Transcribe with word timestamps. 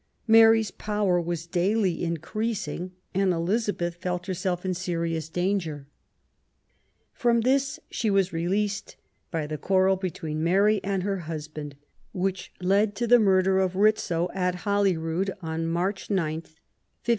Mary's 0.25 0.71
power 0.71 1.21
was 1.21 1.45
daily 1.45 2.03
increasing, 2.03 2.91
and 3.13 3.31
Elizabeth 3.31 3.93
felt 3.93 4.25
herself 4.25 4.65
in 4.65 4.73
serious 4.73 5.29
danger. 5.29 5.85
From 7.13 7.41
this 7.41 7.79
she 7.91 8.09
was 8.09 8.33
released 8.33 8.95
by 9.29 9.45
the 9.45 9.59
quarrel 9.59 9.97
between 9.97 10.41
Mary 10.43 10.83
and 10.83 11.03
her 11.03 11.19
husband, 11.29 11.75
which 12.13 12.51
led 12.59 12.95
to 12.95 13.05
the 13.05 13.19
murder 13.19 13.59
of 13.59 13.75
Rizzio, 13.75 14.27
at 14.33 14.55
Holyrood, 14.65 15.29
on 15.43 15.67
March 15.67 16.09
9, 16.09 16.37
1566. 16.37 17.09